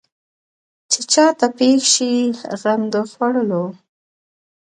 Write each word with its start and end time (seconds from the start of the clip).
چې 0.91 0.99
چا 1.11 1.25
ته 1.39 1.47
پېښ 1.57 1.81
شي 1.93 2.13
غم 2.61 2.81
د 2.93 2.95
خوړلو. 3.11 3.63